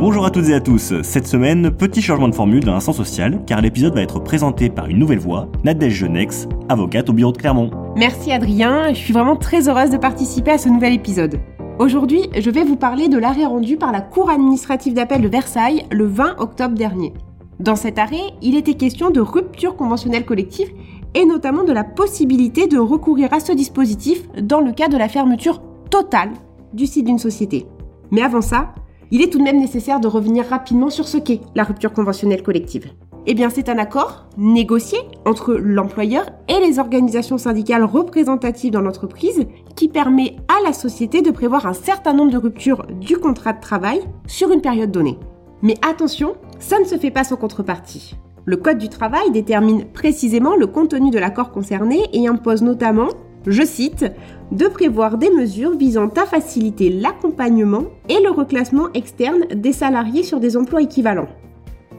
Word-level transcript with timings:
Bonjour 0.00 0.24
à 0.24 0.30
toutes 0.30 0.48
et 0.48 0.54
à 0.54 0.60
tous. 0.60 0.94
Cette 1.02 1.26
semaine, 1.26 1.70
petit 1.70 2.00
changement 2.00 2.30
de 2.30 2.34
formule 2.34 2.64
dans 2.64 2.72
l'instant 2.72 2.94
social, 2.94 3.44
car 3.44 3.60
l'épisode 3.60 3.94
va 3.94 4.00
être 4.00 4.18
présenté 4.18 4.70
par 4.70 4.86
une 4.86 4.98
nouvelle 4.98 5.18
voix, 5.18 5.46
Nadège 5.62 5.92
Genex, 5.92 6.48
avocate 6.70 7.10
au 7.10 7.12
bureau 7.12 7.32
de 7.32 7.36
Clermont. 7.36 7.70
Merci 7.96 8.32
Adrien, 8.32 8.94
je 8.94 8.98
suis 8.98 9.12
vraiment 9.12 9.36
très 9.36 9.68
heureuse 9.68 9.90
de 9.90 9.98
participer 9.98 10.52
à 10.52 10.58
ce 10.58 10.70
nouvel 10.70 10.94
épisode. 10.94 11.38
Aujourd'hui, 11.78 12.22
je 12.34 12.48
vais 12.48 12.64
vous 12.64 12.76
parler 12.76 13.08
de 13.08 13.18
l'arrêt 13.18 13.44
rendu 13.44 13.76
par 13.76 13.92
la 13.92 14.00
Cour 14.00 14.30
administrative 14.30 14.94
d'appel 14.94 15.20
de 15.20 15.28
Versailles 15.28 15.84
le 15.90 16.06
20 16.06 16.36
octobre 16.38 16.74
dernier. 16.74 17.12
Dans 17.58 17.76
cet 17.76 17.98
arrêt, 17.98 18.32
il 18.40 18.56
était 18.56 18.74
question 18.74 19.10
de 19.10 19.20
rupture 19.20 19.76
conventionnelle 19.76 20.24
collective 20.24 20.70
et 21.12 21.26
notamment 21.26 21.62
de 21.62 21.74
la 21.74 21.84
possibilité 21.84 22.68
de 22.68 22.78
recourir 22.78 23.34
à 23.34 23.40
ce 23.40 23.52
dispositif 23.52 24.22
dans 24.40 24.62
le 24.62 24.72
cas 24.72 24.88
de 24.88 24.96
la 24.96 25.10
fermeture 25.10 25.60
totale 25.90 26.30
du 26.72 26.86
site 26.86 27.04
d'une 27.04 27.18
société. 27.18 27.66
Mais 28.10 28.22
avant 28.22 28.40
ça, 28.40 28.72
il 29.10 29.22
est 29.22 29.30
tout 29.30 29.38
de 29.38 29.44
même 29.44 29.58
nécessaire 29.58 30.00
de 30.00 30.08
revenir 30.08 30.46
rapidement 30.46 30.90
sur 30.90 31.08
ce 31.08 31.18
qu'est 31.18 31.40
la 31.54 31.64
rupture 31.64 31.92
conventionnelle 31.92 32.42
collective. 32.42 32.92
Eh 33.26 33.34
bien, 33.34 33.50
c'est 33.50 33.68
un 33.68 33.78
accord 33.78 34.26
négocié 34.38 34.98
entre 35.26 35.54
l'employeur 35.54 36.26
et 36.48 36.58
les 36.66 36.78
organisations 36.78 37.38
syndicales 37.38 37.84
représentatives 37.84 38.72
dans 38.72 38.80
l'entreprise 38.80 39.46
qui 39.76 39.88
permet 39.88 40.36
à 40.48 40.62
la 40.64 40.72
société 40.72 41.20
de 41.20 41.30
prévoir 41.30 41.66
un 41.66 41.74
certain 41.74 42.14
nombre 42.14 42.32
de 42.32 42.38
ruptures 42.38 42.86
du 43.00 43.18
contrat 43.18 43.52
de 43.52 43.60
travail 43.60 44.00
sur 44.26 44.50
une 44.50 44.62
période 44.62 44.90
donnée. 44.90 45.18
Mais 45.62 45.74
attention, 45.86 46.36
ça 46.58 46.78
ne 46.78 46.86
se 46.86 46.96
fait 46.96 47.10
pas 47.10 47.24
sans 47.24 47.36
contrepartie. 47.36 48.16
Le 48.46 48.56
Code 48.56 48.78
du 48.78 48.88
travail 48.88 49.30
détermine 49.30 49.84
précisément 49.84 50.56
le 50.56 50.66
contenu 50.66 51.10
de 51.10 51.18
l'accord 51.18 51.50
concerné 51.50 52.08
et 52.14 52.26
impose 52.26 52.62
notamment 52.62 53.08
je 53.46 53.62
cite, 53.62 54.04
de 54.52 54.66
prévoir 54.66 55.18
des 55.18 55.30
mesures 55.30 55.76
visant 55.76 56.08
à 56.08 56.26
faciliter 56.26 56.90
l'accompagnement 56.90 57.84
et 58.08 58.20
le 58.22 58.30
reclassement 58.30 58.88
externe 58.94 59.46
des 59.54 59.72
salariés 59.72 60.22
sur 60.22 60.40
des 60.40 60.56
emplois 60.56 60.82
équivalents. 60.82 61.28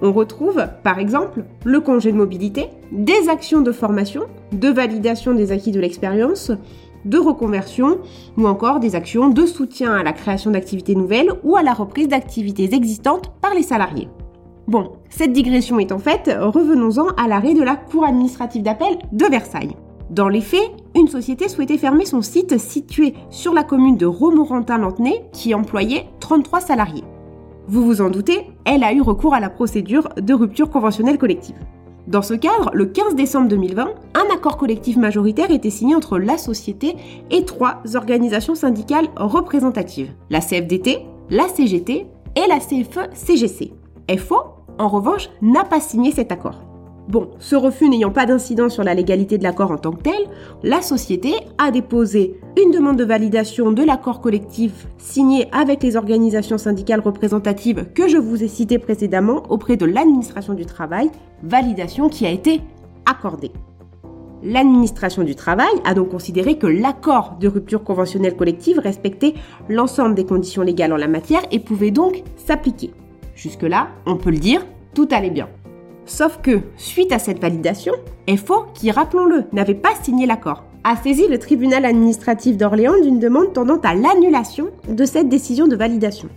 On 0.01 0.11
retrouve, 0.11 0.63
par 0.83 0.97
exemple, 0.97 1.43
le 1.63 1.79
congé 1.79 2.11
de 2.11 2.17
mobilité, 2.17 2.69
des 2.91 3.29
actions 3.29 3.61
de 3.61 3.71
formation, 3.71 4.23
de 4.51 4.69
validation 4.69 5.33
des 5.33 5.51
acquis 5.51 5.71
de 5.71 5.79
l'expérience, 5.79 6.51
de 7.05 7.17
reconversion 7.17 7.99
ou 8.37 8.47
encore 8.47 8.79
des 8.79 8.95
actions 8.95 9.29
de 9.29 9.45
soutien 9.45 9.93
à 9.93 10.03
la 10.03 10.13
création 10.13 10.51
d'activités 10.51 10.95
nouvelles 10.95 11.31
ou 11.43 11.55
à 11.55 11.63
la 11.63 11.73
reprise 11.73 12.07
d'activités 12.07 12.73
existantes 12.73 13.31
par 13.41 13.53
les 13.53 13.63
salariés. 13.63 14.09
Bon, 14.67 14.93
cette 15.09 15.33
digression 15.33 15.79
étant 15.79 15.99
faite, 15.99 16.31
revenons-en 16.39 17.07
à 17.21 17.27
l'arrêt 17.27 17.53
de 17.53 17.63
la 17.63 17.75
Cour 17.75 18.05
administrative 18.05 18.63
d'appel 18.63 18.97
de 19.11 19.25
Versailles. 19.25 19.75
Dans 20.09 20.29
les 20.29 20.41
faits, 20.41 20.71
une 20.95 21.07
société 21.07 21.47
souhaitait 21.47 21.77
fermer 21.77 22.05
son 22.05 22.21
site 22.21 22.57
situé 22.57 23.13
sur 23.29 23.53
la 23.53 23.63
commune 23.63 23.97
de 23.97 24.05
Romorantin-Lantenay 24.05 25.23
qui 25.31 25.53
employait 25.53 26.07
33 26.19 26.61
salariés. 26.61 27.03
Vous 27.67 27.85
vous 27.85 28.01
en 28.01 28.09
doutez, 28.09 28.47
elle 28.65 28.83
a 28.83 28.93
eu 28.93 29.01
recours 29.01 29.33
à 29.33 29.39
la 29.39 29.49
procédure 29.49 30.09
de 30.17 30.33
rupture 30.33 30.69
conventionnelle 30.69 31.17
collective. 31.17 31.55
Dans 32.07 32.23
ce 32.23 32.33
cadre, 32.33 32.71
le 32.73 32.87
15 32.87 33.15
décembre 33.15 33.47
2020, 33.47 33.87
un 34.15 34.33
accord 34.33 34.57
collectif 34.57 34.97
majoritaire 34.97 35.51
était 35.51 35.69
signé 35.69 35.95
entre 35.95 36.17
la 36.17 36.37
société 36.37 36.95
et 37.29 37.45
trois 37.45 37.81
organisations 37.93 38.55
syndicales 38.55 39.07
représentatives, 39.15 40.11
la 40.29 40.41
CFDT, 40.41 41.05
la 41.29 41.47
CGT 41.47 42.07
et 42.35 42.47
la 42.49 42.57
CFE-CGC. 42.57 43.71
FO, 44.17 44.37
en 44.79 44.87
revanche, 44.87 45.29
n'a 45.41 45.63
pas 45.63 45.79
signé 45.79 46.11
cet 46.11 46.31
accord. 46.31 46.70
Bon, 47.07 47.31
ce 47.39 47.55
refus 47.55 47.89
n'ayant 47.89 48.11
pas 48.11 48.25
d'incidence 48.25 48.73
sur 48.73 48.83
la 48.83 48.93
légalité 48.93 49.37
de 49.37 49.43
l'accord 49.43 49.71
en 49.71 49.77
tant 49.77 49.91
que 49.91 50.03
tel, 50.03 50.27
la 50.63 50.81
société 50.81 51.33
a 51.57 51.71
déposé 51.71 52.39
une 52.61 52.71
demande 52.71 52.97
de 52.97 53.03
validation 53.03 53.71
de 53.71 53.83
l'accord 53.83 54.21
collectif 54.21 54.87
signé 54.97 55.47
avec 55.51 55.81
les 55.83 55.95
organisations 55.95 56.57
syndicales 56.57 56.99
représentatives 56.99 57.87
que 57.93 58.07
je 58.07 58.17
vous 58.17 58.43
ai 58.43 58.47
citées 58.47 58.79
précédemment 58.79 59.43
auprès 59.49 59.77
de 59.77 59.85
l'administration 59.85 60.53
du 60.53 60.65
travail, 60.65 61.09
validation 61.43 62.07
qui 62.07 62.25
a 62.25 62.29
été 62.29 62.61
accordée. 63.05 63.51
L'administration 64.43 65.23
du 65.23 65.35
travail 65.35 65.73
a 65.85 65.93
donc 65.93 66.09
considéré 66.09 66.57
que 66.57 66.67
l'accord 66.67 67.37
de 67.39 67.47
rupture 67.47 67.83
conventionnelle 67.83 68.35
collective 68.35 68.79
respectait 68.79 69.33
l'ensemble 69.69 70.15
des 70.15 70.25
conditions 70.25 70.63
légales 70.63 70.93
en 70.93 70.97
la 70.97 71.07
matière 71.07 71.41
et 71.51 71.59
pouvait 71.59 71.91
donc 71.91 72.23
s'appliquer. 72.37 72.91
Jusque-là, 73.35 73.89
on 74.05 74.17
peut 74.17 74.31
le 74.31 74.37
dire, 74.37 74.65
tout 74.93 75.07
allait 75.11 75.29
bien. 75.29 75.47
Sauf 76.05 76.39
que, 76.41 76.61
suite 76.77 77.11
à 77.11 77.19
cette 77.19 77.39
validation, 77.39 77.93
FO, 78.27 78.65
qui 78.73 78.91
rappelons-le, 78.91 79.45
n'avait 79.51 79.75
pas 79.75 79.95
signé 80.01 80.25
l'accord, 80.25 80.63
a 80.83 80.95
saisi 80.95 81.27
le 81.27 81.37
tribunal 81.37 81.85
administratif 81.85 82.57
d'Orléans 82.57 82.99
d'une 83.01 83.19
demande 83.19 83.53
tendant 83.53 83.79
à 83.83 83.93
l'annulation 83.93 84.69
de 84.89 85.05
cette 85.05 85.29
décision 85.29 85.67
de 85.67 85.75
validation. 85.75 86.29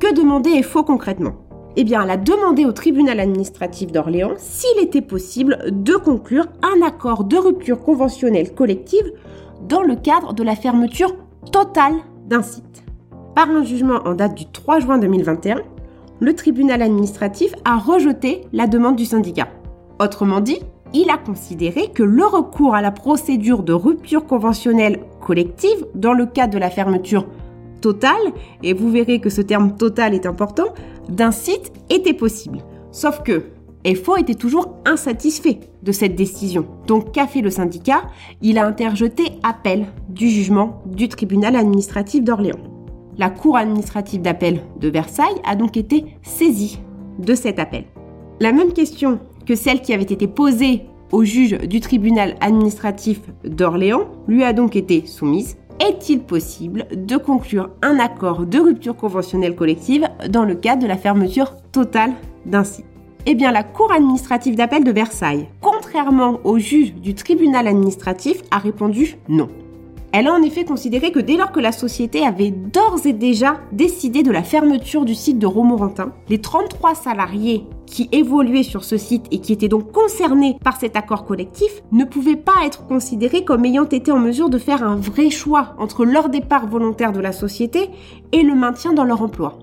Que 0.00 0.14
demandait 0.14 0.62
FO 0.62 0.82
concrètement? 0.82 1.34
Eh 1.76 1.84
bien, 1.84 2.02
elle 2.02 2.10
a 2.10 2.16
demandé 2.16 2.64
au 2.64 2.72
tribunal 2.72 3.20
administratif 3.20 3.92
d'Orléans 3.92 4.34
s'il 4.38 4.82
était 4.82 5.02
possible 5.02 5.58
de 5.70 5.94
conclure 5.94 6.46
un 6.62 6.80
accord 6.86 7.24
de 7.24 7.36
rupture 7.36 7.80
conventionnelle 7.80 8.54
collective 8.54 9.12
dans 9.68 9.82
le 9.82 9.96
cadre 9.96 10.32
de 10.32 10.42
la 10.42 10.56
fermeture 10.56 11.14
totale 11.52 11.94
d'un 12.26 12.42
site. 12.42 12.84
Par 13.34 13.50
un 13.50 13.62
jugement 13.62 14.00
en 14.06 14.14
date 14.14 14.34
du 14.34 14.46
3 14.46 14.80
juin 14.80 14.98
2021, 14.98 15.62
le 16.20 16.34
tribunal 16.34 16.82
administratif 16.82 17.54
a 17.64 17.76
rejeté 17.78 18.42
la 18.52 18.66
demande 18.66 18.96
du 18.96 19.04
syndicat. 19.04 19.48
Autrement 20.00 20.40
dit, 20.40 20.60
il 20.94 21.10
a 21.10 21.18
considéré 21.18 21.88
que 21.88 22.02
le 22.02 22.24
recours 22.24 22.74
à 22.74 22.82
la 22.82 22.90
procédure 22.90 23.62
de 23.62 23.72
rupture 23.72 24.26
conventionnelle 24.26 25.00
collective 25.20 25.86
dans 25.94 26.12
le 26.12 26.26
cas 26.26 26.46
de 26.46 26.58
la 26.58 26.70
fermeture 26.70 27.26
totale, 27.80 28.32
et 28.62 28.72
vous 28.72 28.90
verrez 28.90 29.20
que 29.20 29.30
ce 29.30 29.42
terme 29.42 29.76
total 29.76 30.14
est 30.14 30.26
important, 30.26 30.74
d'un 31.08 31.30
site 31.30 31.72
était 31.90 32.14
possible. 32.14 32.58
Sauf 32.92 33.22
que 33.22 33.44
FO 33.94 34.16
était 34.16 34.34
toujours 34.34 34.76
insatisfait 34.84 35.60
de 35.82 35.92
cette 35.92 36.16
décision. 36.16 36.66
Donc 36.86 37.12
qu'a 37.12 37.26
fait 37.26 37.42
le 37.42 37.50
syndicat? 37.50 38.02
Il 38.42 38.58
a 38.58 38.66
interjeté 38.66 39.24
appel 39.42 39.86
du 40.08 40.28
jugement 40.28 40.82
du 40.86 41.08
tribunal 41.08 41.54
administratif 41.54 42.24
d'Orléans. 42.24 42.75
La 43.18 43.30
Cour 43.30 43.56
administrative 43.56 44.20
d'appel 44.20 44.60
de 44.78 44.88
Versailles 44.88 45.40
a 45.44 45.56
donc 45.56 45.76
été 45.76 46.04
saisie 46.22 46.80
de 47.18 47.34
cet 47.34 47.58
appel. 47.58 47.84
La 48.40 48.52
même 48.52 48.72
question 48.72 49.18
que 49.46 49.54
celle 49.54 49.80
qui 49.80 49.94
avait 49.94 50.02
été 50.02 50.26
posée 50.26 50.82
au 51.12 51.24
juge 51.24 51.52
du 51.52 51.80
tribunal 51.80 52.34
administratif 52.40 53.20
d'Orléans 53.44 54.08
lui 54.28 54.44
a 54.44 54.52
donc 54.52 54.76
été 54.76 55.06
soumise. 55.06 55.56
Est-il 55.80 56.20
possible 56.20 56.86
de 56.94 57.16
conclure 57.16 57.70
un 57.82 57.98
accord 57.98 58.44
de 58.44 58.58
rupture 58.58 58.96
conventionnelle 58.96 59.54
collective 59.54 60.08
dans 60.28 60.44
le 60.44 60.54
cadre 60.54 60.82
de 60.82 60.86
la 60.88 60.96
fermeture 60.96 61.54
totale 61.72 62.12
d'un 62.44 62.64
site 62.64 62.86
Eh 63.24 63.34
bien, 63.34 63.52
la 63.52 63.62
Cour 63.62 63.92
administrative 63.92 64.56
d'appel 64.56 64.84
de 64.84 64.90
Versailles, 64.90 65.48
contrairement 65.60 66.40
au 66.44 66.58
juge 66.58 66.94
du 66.94 67.14
tribunal 67.14 67.66
administratif, 67.66 68.42
a 68.50 68.58
répondu 68.58 69.16
non. 69.28 69.48
Elle 70.18 70.28
a 70.28 70.32
en 70.32 70.40
effet 70.40 70.64
considéré 70.64 71.12
que 71.12 71.18
dès 71.18 71.36
lors 71.36 71.52
que 71.52 71.60
la 71.60 71.72
société 71.72 72.24
avait 72.24 72.50
d'ores 72.50 73.04
et 73.04 73.12
déjà 73.12 73.60
décidé 73.70 74.22
de 74.22 74.30
la 74.30 74.42
fermeture 74.42 75.04
du 75.04 75.14
site 75.14 75.38
de 75.38 75.46
Romorantin, 75.46 76.14
les 76.30 76.40
33 76.40 76.94
salariés 76.94 77.66
qui 77.84 78.08
évoluaient 78.12 78.62
sur 78.62 78.82
ce 78.82 78.96
site 78.96 79.26
et 79.30 79.42
qui 79.42 79.52
étaient 79.52 79.68
donc 79.68 79.92
concernés 79.92 80.56
par 80.64 80.80
cet 80.80 80.96
accord 80.96 81.26
collectif 81.26 81.82
ne 81.92 82.06
pouvaient 82.06 82.34
pas 82.34 82.64
être 82.64 82.86
considérés 82.86 83.44
comme 83.44 83.66
ayant 83.66 83.84
été 83.84 84.10
en 84.10 84.18
mesure 84.18 84.48
de 84.48 84.56
faire 84.56 84.82
un 84.82 84.96
vrai 84.96 85.28
choix 85.28 85.74
entre 85.78 86.06
leur 86.06 86.30
départ 86.30 86.66
volontaire 86.66 87.12
de 87.12 87.20
la 87.20 87.32
société 87.32 87.90
et 88.32 88.40
le 88.40 88.54
maintien 88.54 88.94
dans 88.94 89.04
leur 89.04 89.20
emploi. 89.20 89.58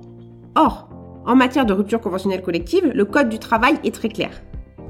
Or, 0.53 0.88
en 1.25 1.36
matière 1.36 1.66
de 1.66 1.74
rupture 1.74 2.00
conventionnelle 2.00 2.44
collective, 2.44 2.92
le 2.94 3.06
Code 3.06 3.30
du 3.30 3.40
travail 3.40 3.80
est 3.84 3.96
très 3.96 4.09
clair. 4.09 4.44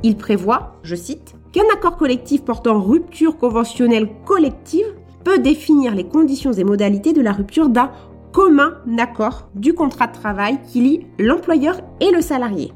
Il 0.04 0.18
prévoit, 0.18 0.82
je 0.84 0.96
cite, 0.96 1.36
qu'un 1.54 1.64
accord 1.74 1.96
collectif 1.96 2.44
portant 2.44 2.82
rupture 2.82 3.38
conventionnelle 3.38 4.10
collective 4.26 4.94
peut 5.24 5.40
définir 5.40 5.96
les 5.96 6.04
conditions 6.04 6.54
et 6.54 6.64
modalités 6.64 7.14
de 7.14 7.22
la 7.22 7.32
rupture 7.32 7.70
d'un 7.70 7.92
commun 8.32 8.74
accord 8.98 9.50
du 9.56 9.74
contrat 9.74 10.08
de 10.08 10.14
travail 10.14 10.60
qui 10.68 10.82
lie 10.82 11.08
l'employeur 11.20 11.80
et 12.02 12.12
le 12.12 12.22
salarié. 12.22 12.72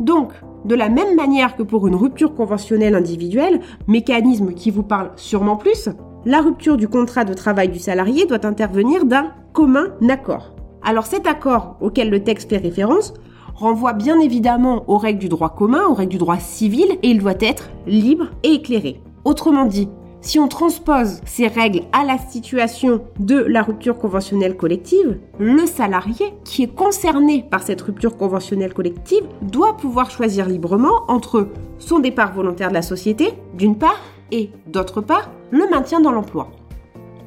Donc, 0.00 0.32
de 0.64 0.74
la 0.74 0.88
même 0.88 1.16
manière 1.16 1.56
que 1.56 1.62
pour 1.62 1.88
une 1.88 1.94
rupture 1.94 2.34
conventionnelle 2.34 2.94
individuelle, 2.94 3.60
mécanisme 3.86 4.52
qui 4.52 4.70
vous 4.70 4.82
parle 4.82 5.10
sûrement 5.16 5.56
plus, 5.56 5.88
la 6.24 6.40
rupture 6.40 6.76
du 6.76 6.88
contrat 6.88 7.24
de 7.24 7.34
travail 7.34 7.68
du 7.68 7.78
salarié 7.78 8.26
doit 8.26 8.44
intervenir 8.44 9.04
d'un 9.04 9.32
commun 9.52 9.86
accord. 10.08 10.54
Alors 10.82 11.06
cet 11.06 11.26
accord 11.26 11.76
auquel 11.80 12.10
le 12.10 12.22
texte 12.22 12.50
fait 12.50 12.58
référence 12.58 13.14
renvoie 13.54 13.92
bien 13.92 14.20
évidemment 14.20 14.84
aux 14.88 14.98
règles 14.98 15.18
du 15.18 15.28
droit 15.28 15.54
commun, 15.54 15.86
aux 15.88 15.94
règles 15.94 16.12
du 16.12 16.18
droit 16.18 16.38
civil, 16.38 16.86
et 17.02 17.08
il 17.08 17.18
doit 17.18 17.34
être 17.40 17.70
libre 17.86 18.26
et 18.44 18.52
éclairé. 18.52 19.00
Autrement 19.24 19.64
dit, 19.64 19.88
si 20.20 20.38
on 20.38 20.48
transpose 20.48 21.20
ces 21.24 21.46
règles 21.46 21.82
à 21.92 22.04
la 22.04 22.18
situation 22.18 23.02
de 23.20 23.36
la 23.36 23.62
rupture 23.62 23.98
conventionnelle 23.98 24.56
collective, 24.56 25.18
le 25.38 25.64
salarié 25.66 26.34
qui 26.44 26.64
est 26.64 26.74
concerné 26.74 27.44
par 27.48 27.62
cette 27.62 27.80
rupture 27.80 28.16
conventionnelle 28.16 28.74
collective 28.74 29.24
doit 29.42 29.76
pouvoir 29.76 30.10
choisir 30.10 30.46
librement 30.46 31.04
entre 31.08 31.48
son 31.78 32.00
départ 32.00 32.34
volontaire 32.34 32.70
de 32.70 32.74
la 32.74 32.82
société, 32.82 33.34
d'une 33.54 33.78
part, 33.78 34.00
et 34.32 34.50
d'autre 34.66 35.00
part, 35.00 35.30
le 35.50 35.68
maintien 35.70 36.00
dans 36.00 36.12
l'emploi. 36.12 36.50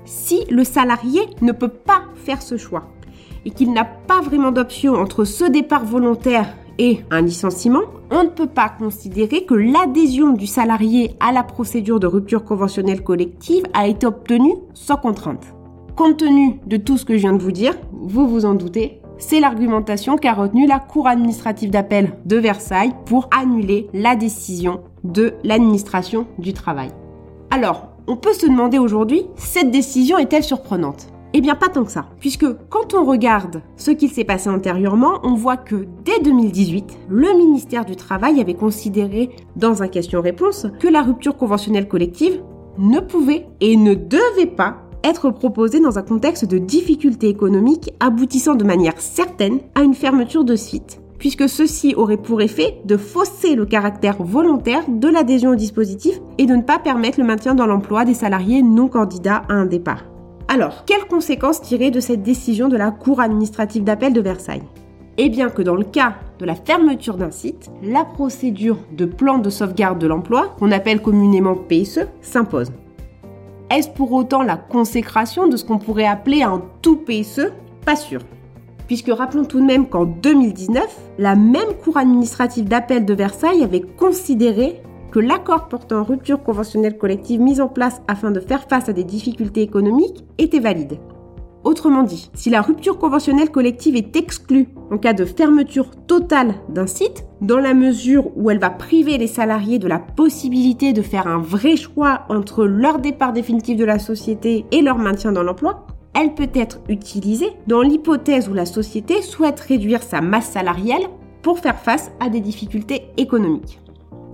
Si 0.05 0.45
le 0.49 0.63
salarié 0.63 1.21
ne 1.41 1.53
peut 1.53 1.69
pas 1.69 2.03
faire 2.15 2.41
ce 2.41 2.57
choix, 2.57 2.87
et 3.45 3.51
qu'il 3.51 3.73
n'a 3.73 3.85
pas 3.85 4.21
vraiment 4.21 4.51
d'option 4.51 4.93
entre 4.93 5.23
ce 5.25 5.45
départ 5.45 5.85
volontaire 5.85 6.55
et 6.81 7.05
un 7.11 7.21
licenciement, 7.21 7.83
on 8.09 8.23
ne 8.23 8.29
peut 8.29 8.47
pas 8.47 8.67
considérer 8.67 9.45
que 9.45 9.53
l'adhésion 9.53 10.31
du 10.31 10.47
salarié 10.47 11.15
à 11.19 11.31
la 11.31 11.43
procédure 11.43 11.99
de 11.99 12.07
rupture 12.07 12.43
conventionnelle 12.43 13.03
collective 13.03 13.65
a 13.75 13.87
été 13.87 14.07
obtenue 14.07 14.55
sans 14.73 14.97
contrainte. 14.97 15.53
Compte 15.95 16.17
tenu 16.17 16.59
de 16.65 16.77
tout 16.77 16.97
ce 16.97 17.05
que 17.05 17.13
je 17.13 17.19
viens 17.19 17.33
de 17.33 17.43
vous 17.43 17.51
dire, 17.51 17.75
vous 17.91 18.27
vous 18.27 18.45
en 18.45 18.55
doutez, 18.55 18.99
c'est 19.19 19.39
l'argumentation 19.39 20.15
qu'a 20.15 20.33
retenue 20.33 20.65
la 20.65 20.79
Cour 20.79 21.07
administrative 21.07 21.69
d'appel 21.69 22.17
de 22.25 22.37
Versailles 22.37 22.95
pour 23.05 23.29
annuler 23.29 23.87
la 23.93 24.15
décision 24.15 24.81
de 25.03 25.35
l'administration 25.43 26.25
du 26.39 26.53
travail. 26.53 26.89
Alors, 27.51 27.89
on 28.07 28.15
peut 28.15 28.33
se 28.33 28.47
demander 28.47 28.79
aujourd'hui, 28.79 29.27
cette 29.35 29.69
décision 29.69 30.17
est-elle 30.17 30.43
surprenante? 30.43 31.10
Eh 31.33 31.41
bien, 31.41 31.55
pas 31.55 31.69
tant 31.69 31.83
que 31.83 31.91
ça, 31.91 32.07
puisque 32.19 32.45
quand 32.69 32.93
on 32.93 33.05
regarde 33.05 33.61
ce 33.77 33.91
qu'il 33.91 34.09
s'est 34.09 34.23
passé 34.23 34.49
antérieurement, 34.49 35.19
on 35.23 35.33
voit 35.33 35.57
que 35.57 35.87
dès 36.03 36.19
2018, 36.23 36.99
le 37.09 37.37
ministère 37.37 37.85
du 37.85 37.95
Travail 37.95 38.41
avait 38.41 38.53
considéré, 38.53 39.29
dans 39.55 39.81
un 39.81 39.87
question-réponse, 39.87 40.67
que 40.79 40.87
la 40.87 41.01
rupture 41.01 41.37
conventionnelle 41.37 41.87
collective 41.87 42.41
ne 42.77 42.99
pouvait 42.99 43.47
et 43.61 43.77
ne 43.77 43.93
devait 43.93 44.45
pas 44.45 44.77
être 45.03 45.31
proposée 45.31 45.79
dans 45.79 45.97
un 45.97 46.03
contexte 46.03 46.45
de 46.45 46.57
difficultés 46.57 47.29
économiques 47.29 47.93
aboutissant 47.99 48.55
de 48.55 48.63
manière 48.63 48.99
certaine 48.99 49.59
à 49.75 49.81
une 49.81 49.95
fermeture 49.95 50.43
de 50.43 50.55
site 50.55 51.01
puisque 51.21 51.47
ceci 51.47 51.93
aurait 51.93 52.17
pour 52.17 52.41
effet 52.41 52.81
de 52.83 52.97
fausser 52.97 53.53
le 53.53 53.67
caractère 53.67 54.23
volontaire 54.23 54.81
de 54.89 55.07
l'adhésion 55.07 55.51
au 55.51 55.55
dispositif 55.55 56.19
et 56.39 56.47
de 56.47 56.55
ne 56.55 56.63
pas 56.63 56.79
permettre 56.79 57.19
le 57.19 57.27
maintien 57.27 57.53
dans 57.53 57.67
l'emploi 57.67 58.05
des 58.05 58.15
salariés 58.15 58.63
non 58.63 58.87
candidats 58.87 59.43
à 59.47 59.53
un 59.53 59.67
départ. 59.67 60.10
Alors, 60.53 60.83
quelles 60.83 61.05
conséquences 61.05 61.61
tirer 61.61 61.91
de 61.91 62.01
cette 62.01 62.23
décision 62.23 62.67
de 62.67 62.75
la 62.75 62.91
Cour 62.91 63.21
administrative 63.21 63.85
d'appel 63.85 64.11
de 64.11 64.19
Versailles? 64.19 64.65
Eh 65.17 65.29
bien 65.29 65.47
que 65.47 65.61
dans 65.61 65.75
le 65.75 65.85
cas 65.85 66.15
de 66.39 66.45
la 66.45 66.55
fermeture 66.55 67.15
d'un 67.15 67.31
site, 67.31 67.71
la 67.81 68.03
procédure 68.03 68.77
de 68.91 69.05
plan 69.05 69.37
de 69.37 69.49
sauvegarde 69.49 69.97
de 69.97 70.07
l'emploi, 70.07 70.53
qu'on 70.59 70.73
appelle 70.73 71.01
communément 71.01 71.55
PSE, 71.55 72.01
s'impose. 72.19 72.73
Est-ce 73.69 73.87
pour 73.91 74.11
autant 74.11 74.43
la 74.43 74.57
consécration 74.57 75.47
de 75.47 75.55
ce 75.55 75.63
qu'on 75.63 75.79
pourrait 75.79 76.05
appeler 76.05 76.43
un 76.43 76.61
tout 76.81 76.97
PSE 76.97 77.53
Pas 77.85 77.95
sûr. 77.95 78.19
Puisque 78.87 79.07
rappelons 79.07 79.45
tout 79.45 79.61
de 79.61 79.65
même 79.65 79.87
qu'en 79.87 80.03
2019, 80.03 80.83
la 81.17 81.37
même 81.37 81.75
Cour 81.81 81.95
administrative 81.95 82.65
d'appel 82.65 83.05
de 83.05 83.13
Versailles 83.13 83.63
avait 83.63 83.79
considéré 83.79 84.81
que 85.11 85.19
l'accord 85.19 85.67
portant 85.67 86.03
rupture 86.03 86.41
conventionnelle 86.41 86.97
collective 86.97 87.41
mis 87.41 87.61
en 87.61 87.67
place 87.67 88.01
afin 88.07 88.31
de 88.31 88.39
faire 88.39 88.67
face 88.67 88.89
à 88.89 88.93
des 88.93 89.03
difficultés 89.03 89.61
économiques 89.61 90.23
était 90.37 90.59
valide. 90.59 90.99
Autrement 91.63 92.01
dit, 92.01 92.31
si 92.33 92.49
la 92.49 92.61
rupture 92.61 92.97
conventionnelle 92.97 93.51
collective 93.51 93.95
est 93.95 94.15
exclue 94.15 94.69
en 94.89 94.97
cas 94.97 95.13
de 95.13 95.25
fermeture 95.25 95.91
totale 96.07 96.55
d'un 96.69 96.87
site, 96.87 97.25
dans 97.41 97.59
la 97.59 97.75
mesure 97.75 98.35
où 98.35 98.49
elle 98.49 98.57
va 98.57 98.71
priver 98.71 99.19
les 99.19 99.27
salariés 99.27 99.77
de 99.77 99.87
la 99.87 99.99
possibilité 99.99 100.91
de 100.91 101.03
faire 101.03 101.27
un 101.27 101.37
vrai 101.37 101.75
choix 101.75 102.21
entre 102.29 102.65
leur 102.65 102.97
départ 102.97 103.31
définitif 103.31 103.77
de 103.77 103.85
la 103.85 103.99
société 103.99 104.65
et 104.71 104.81
leur 104.81 104.97
maintien 104.97 105.31
dans 105.31 105.43
l'emploi, 105.43 105.85
elle 106.15 106.33
peut 106.33 106.49
être 106.55 106.79
utilisée 106.89 107.51
dans 107.67 107.81
l'hypothèse 107.81 108.49
où 108.49 108.53
la 108.53 108.65
société 108.65 109.21
souhaite 109.21 109.59
réduire 109.59 110.01
sa 110.01 110.19
masse 110.19 110.49
salariale 110.49 111.03
pour 111.43 111.59
faire 111.59 111.79
face 111.79 112.11
à 112.19 112.29
des 112.29 112.41
difficultés 112.41 113.03
économiques. 113.17 113.79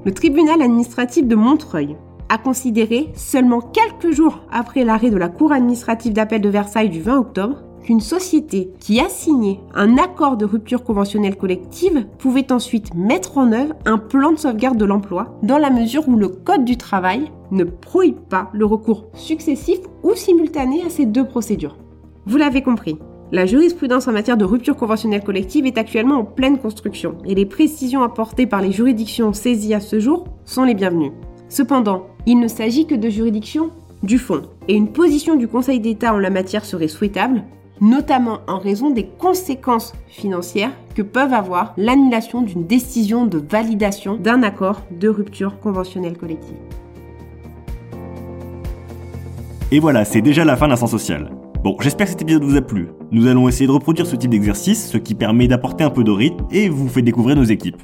Le 0.06 0.14
tribunal 0.14 0.62
administratif 0.62 1.28
de 1.28 1.36
Montreuil 1.36 1.98
a 2.30 2.38
considéré, 2.38 3.10
seulement 3.16 3.62
quelques 3.62 4.14
jours 4.14 4.40
après 4.52 4.84
l'arrêt 4.84 5.10
de 5.10 5.18
la 5.18 5.30
Cour 5.30 5.52
administrative 5.52 6.14
d'appel 6.14 6.42
de 6.42 6.50
Versailles 6.50 6.90
du 6.90 7.02
20 7.02 7.18
octobre, 7.18 7.64
qu'une 7.84 8.00
société 8.02 8.74
qui 8.80 9.00
a 9.00 9.08
signé 9.08 9.62
un 9.74 9.98
accord 9.98 10.36
de 10.36 10.46
rupture 10.46 10.84
conventionnelle 10.84 11.38
collective 11.38 12.06
pouvait 12.20 12.52
ensuite 12.52 12.94
mettre 12.94 13.38
en 13.38 13.54
œuvre 13.54 13.76
un 13.86 13.98
plan 13.98 14.32
de 14.32 14.38
sauvegarde 14.38 14.78
de 14.78 14.86
l'emploi 14.86 15.38
dans 15.42 15.58
la 15.58 15.70
mesure 15.70 16.08
où 16.08 16.18
le 16.18 16.28
Code 16.28 16.66
du 16.66 16.76
travail 16.76 17.32
ne 17.52 17.64
prohibe 17.64 18.20
pas 18.30 18.50
le 18.54 18.66
recours 18.66 19.06
successif 19.14 19.80
ou 20.04 20.14
simultané 20.16 20.84
à 20.84 20.90
ces 20.90 21.06
deux 21.06 21.26
procédures. 21.26 21.78
Vous 22.26 22.38
l'avez 22.38 22.62
compris, 22.62 22.98
la 23.31 23.45
jurisprudence 23.45 24.07
en 24.07 24.13
matière 24.13 24.38
de 24.38 24.45
rupture 24.45 24.77
conventionnelle 24.77 25.24
collective 25.24 25.65
est 25.65 25.77
actuellement 25.77 26.19
en 26.19 26.24
pleine 26.24 26.57
construction 26.57 27.18
et 27.25 27.35
les 27.35 27.45
précisions 27.45 28.03
apportées 28.03 28.47
par 28.47 28.62
les 28.62 28.71
juridictions 28.71 29.33
saisies 29.33 29.74
à 29.74 29.81
ce 29.81 30.00
jour 30.00 30.25
sont 30.45 30.63
les 30.63 30.75
bienvenues. 30.75 31.12
Cependant, 31.50 32.07
il 32.25 32.39
ne 32.39 32.47
s'agit 32.47 32.88
que 32.88 32.95
de 32.95 33.09
juridictions 33.09 33.71
du 34.01 34.18
fond 34.18 34.44
et 34.68 34.75
une 34.75 34.91
position 34.91 35.35
du 35.35 35.47
Conseil 35.47 35.79
d'État 35.79 36.13
en 36.13 36.19
la 36.19 36.29
matière 36.29 36.63
serait 36.63 36.88
souhaitable 36.88 37.44
notamment 37.81 38.39
en 38.47 38.57
raison 38.57 38.89
des 38.89 39.06
conséquences 39.06 39.94
financières 40.07 40.71
que 40.95 41.01
peuvent 41.01 41.33
avoir 41.33 41.74
l'annulation 41.77 42.41
d'une 42.41 42.65
décision 42.65 43.25
de 43.25 43.38
validation 43.38 44.15
d'un 44.15 44.44
accord 44.44 44.81
de 44.91 45.09
rupture 45.09 45.59
conventionnelle 45.59 46.18
collective. 46.18 46.56
Et 49.71 49.79
voilà, 49.79 50.06
c'est 50.06 50.21
déjà 50.21 50.45
la 50.45 50.56
fin 50.56 50.68
d'un 50.68 50.77
sens 50.77 50.91
social. 50.91 51.29
Bon, 51.63 51.75
j'espère 51.81 52.06
que 52.06 52.12
cet 52.12 52.21
épisode 52.21 52.44
vous 52.44 52.56
a 52.56 52.62
plu. 52.62 52.89
Nous 53.12 53.27
allons 53.27 53.48
essayer 53.48 53.65
de 53.65 53.71
reproduire 53.71 54.06
ce 54.06 54.15
type 54.15 54.30
d'exercice, 54.30 54.89
ce 54.89 54.98
qui 54.98 55.15
permet 55.15 55.48
d'apporter 55.48 55.83
un 55.83 55.89
peu 55.89 56.04
de 56.04 56.12
rythme 56.12 56.45
et 56.51 56.69
vous 56.69 56.88
fait 56.88 57.01
découvrir 57.01 57.36
nos 57.36 57.44
équipes. 57.44 57.81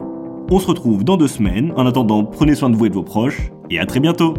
On 0.52 0.60
se 0.60 0.68
retrouve 0.68 1.04
dans 1.04 1.18
deux 1.18 1.28
semaines. 1.28 1.74
En 1.76 1.88
attendant, 1.88 2.24
prenez 2.24 2.54
soin 2.54 2.70
de 2.70 2.76
vous 2.76 2.86
et 2.86 2.90
de 2.90 2.94
vos 2.94 3.04
proches, 3.04 3.52
et 3.72 3.80
à 3.80 3.86
très 3.86 4.00
bientôt 4.00 4.36